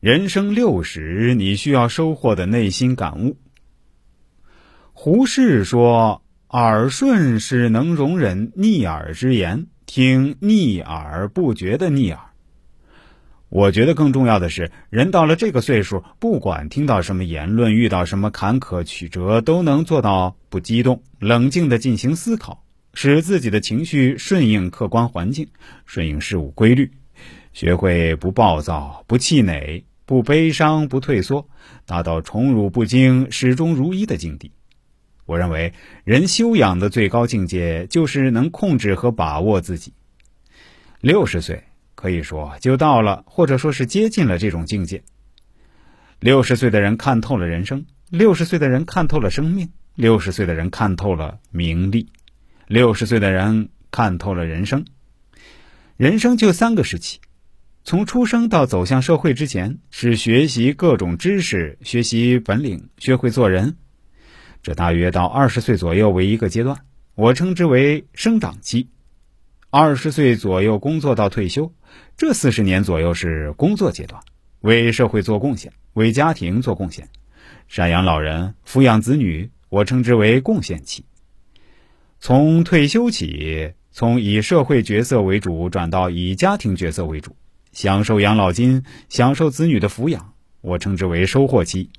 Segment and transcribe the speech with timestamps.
[0.00, 3.36] 人生六十，你需要收获的内心感悟。
[4.92, 12.20] 胡适说：“耳顺是能容忍逆耳之言，听逆耳不觉得逆耳。”
[13.50, 22.62] 我觉得更重要的是，人到了这个岁数，不管听到什么言论，遇到什么坎坷曲折，都能做到不激动、冷静的进行思考，
[22.94, 25.48] 使自己的情绪顺应客观环境，
[25.86, 26.92] 顺应事物规律，
[27.52, 31.48] 学会不暴躁、不气馁、不悲伤、不退缩，
[31.86, 34.52] 达到宠辱不惊、始终如一的境地。
[35.26, 35.72] 我认为，
[36.04, 39.92] 人修养的最高境界，就是能控制和把握自己。
[41.00, 41.64] 六十岁。
[42.00, 45.02] 可以说，就到了，或者说是接近了这种境界。
[46.20, 52.12] 六十岁的人看透了人生，六十岁的人看透了生命，六十岁的人看透了名利，
[52.68, 54.84] 六十岁的人看透了人生。
[55.98, 57.18] 人生就三个时期：
[57.82, 63.76] 从出生到走向社会之前，是学习各种知识、学习本领、学会做人。
[64.62, 66.78] 这大约到二十岁左右为一个阶段，
[67.16, 68.90] 我称之为生长期。
[69.70, 71.72] 二十岁左右工作到退休，
[72.16, 74.22] 这四十年左右是工作阶段，
[74.60, 77.08] 为社会做贡献，为家庭做贡献，
[77.68, 81.04] 赡养老人，抚养子女，我称之为贡献期。
[82.20, 87.34] 从退休起，从以社会角色为主转到以家庭角色为主，
[87.72, 91.90] 享受养老金，享受子女的抚养，我称之为收获期。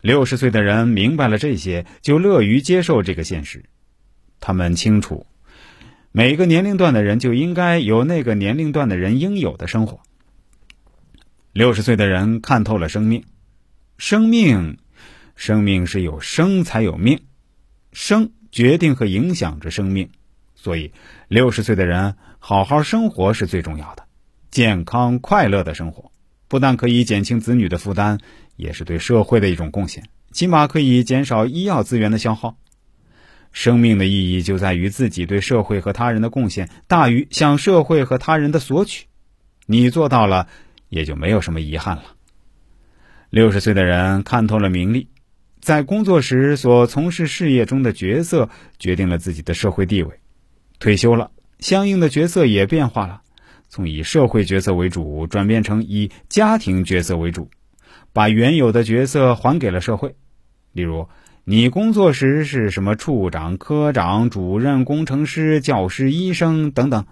[0.00, 3.66] 六十岁的人明白了这些，就乐于接受这个现实，
[4.40, 5.28] 他们清楚。
[6.10, 10.00] 每个年龄段的人就应该有那个年龄段的人应有的生活。
[11.52, 13.22] 六十岁的人看透了生命，
[13.96, 14.78] 生命，
[15.36, 17.20] 生命是有生才有命，
[17.92, 20.10] 生决定和影响着生命，
[20.56, 20.90] 所以
[21.28, 24.04] 六十岁的人好好生活是最重要的。
[24.50, 26.10] 健康快乐的生活，
[26.48, 28.18] 不但可以减轻子女的负担，
[28.56, 32.56] 也是对社会的一种贡献，起码可以减少医药资源的消耗。
[33.52, 39.06] 生命的意义就在于自己对社会和他人的贡献大于向社会和他人的索取，
[39.66, 40.48] 你做到了，
[40.88, 42.02] 也就没有什么遗憾了。
[43.30, 45.08] 六十岁的人看透了名利，
[45.60, 50.20] 在工作时所从事事业中的角色决定了自己的社会地位，
[50.78, 53.22] 退休了，相应的角色也变化了，
[53.68, 57.50] 从以社会角色为主转变成以家庭角色为主，
[58.12, 60.16] 把原有的角色还给了社会，
[60.72, 61.08] 例如。
[61.48, 67.06] 你工作时是什么处长、科长、主任、工程师、教师、医生等等，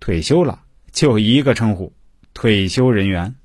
[0.00, 1.92] 退休了就一个称呼：
[2.34, 3.36] 退休人员。